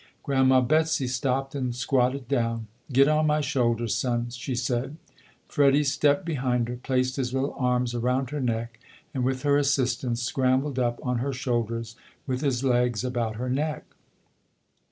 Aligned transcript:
Grandma 0.23 0.61
Betsy 0.61 1.05
stopped 1.05 1.53
and 1.53 1.75
squatted 1.75 2.27
down. 2.27 2.65
"Get 2.91 3.07
on 3.07 3.27
my 3.27 3.39
shoulders, 3.39 3.93
son", 3.93 4.31
she 4.31 4.55
said. 4.55 4.97
Freddie 5.47 5.83
stepped 5.83 6.25
behind 6.25 6.69
her, 6.69 6.77
placed 6.77 7.17
his 7.17 7.35
little 7.35 7.53
arms 7.55 7.93
around 7.93 8.25
16] 8.29 8.39
UNSUNG 8.39 8.47
HEROES 8.47 8.49
her 8.55 8.59
neck 8.63 8.79
and 9.13 9.23
with 9.23 9.43
her 9.43 9.57
assistance 9.59 10.23
scrambled 10.23 10.79
up 10.79 10.99
on 11.05 11.19
her 11.19 11.31
shoulders 11.33 11.95
with 12.25 12.41
his 12.41 12.63
legs 12.63 13.03
about 13.03 13.35
her 13.35 13.47
neck. 13.51 13.85